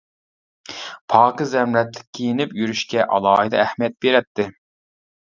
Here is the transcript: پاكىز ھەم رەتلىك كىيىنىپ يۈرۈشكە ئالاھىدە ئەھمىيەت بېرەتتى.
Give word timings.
پاكىز 1.15 1.53
ھەم 1.59 1.77
رەتلىك 1.79 2.09
كىيىنىپ 2.21 2.59
يۈرۈشكە 2.63 3.07
ئالاھىدە 3.13 3.65
ئەھمىيەت 3.69 4.01
بېرەتتى. 4.09 4.53